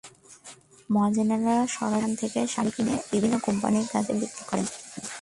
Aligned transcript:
মহাজনেরা 0.89 1.55
সরাসরি 1.67 1.97
এখান 1.97 2.11
থেকে 2.15 2.39
শাড়ি 2.47 2.71
কিনে 2.75 2.95
বিভিন্ন 3.11 3.35
কোম্পানির 3.39 3.87
কাছে 3.93 4.11
বিক্রি 4.13 4.43
করেন। 4.49 4.67